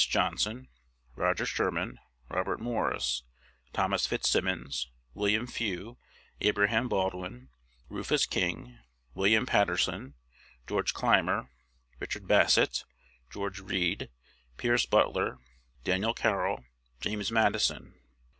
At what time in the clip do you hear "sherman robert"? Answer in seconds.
1.45-2.59